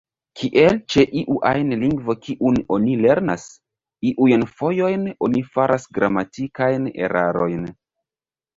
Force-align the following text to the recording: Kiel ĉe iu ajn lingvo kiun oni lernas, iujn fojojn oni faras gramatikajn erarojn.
Kiel 0.39 0.77
ĉe 0.93 1.03
iu 1.19 1.35
ajn 1.49 1.75
lingvo 1.83 2.15
kiun 2.23 2.57
oni 2.79 2.95
lernas, 3.03 3.45
iujn 4.13 4.47
fojojn 4.57 5.07
oni 5.29 5.47
faras 5.53 5.89
gramatikajn 6.01 6.91
erarojn. 7.07 7.73